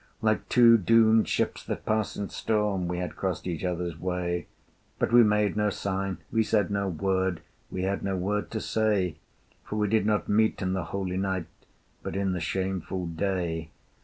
[0.19, 4.47] Like two doomed ships that pass in storm We had crossed each other's way:
[4.97, 9.17] But we made no sign, we said no word, We had no word to say;
[9.63, 11.45] For we did not meet in the holy night,
[12.01, 13.69] But in the shameful day.